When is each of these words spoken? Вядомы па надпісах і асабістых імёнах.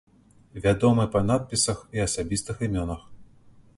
Вядомы 0.63 1.05
па 1.15 1.21
надпісах 1.29 1.83
і 1.99 2.03
асабістых 2.07 2.67
імёнах. 2.69 3.01